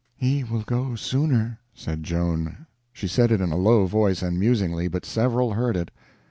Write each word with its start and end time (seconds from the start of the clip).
"He 0.15 0.43
will 0.43 0.63
go 0.63 0.95
sooner," 0.95 1.59
said 1.75 2.01
Joan. 2.01 2.65
She 2.91 3.07
said 3.07 3.31
it 3.31 3.39
in 3.39 3.51
a 3.51 3.55
low 3.55 3.85
voice 3.85 4.23
and 4.23 4.39
musingly, 4.39 4.87
but 4.87 5.05
several 5.05 5.53
heard 5.53 5.77
it. 5.77 5.91